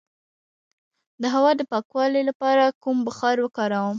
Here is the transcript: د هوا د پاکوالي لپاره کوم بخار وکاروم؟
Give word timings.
د 1.21 1.23
هوا 1.35 1.51
د 1.59 1.61
پاکوالي 1.71 2.21
لپاره 2.29 2.63
کوم 2.83 2.97
بخار 3.07 3.35
وکاروم؟ 3.41 3.89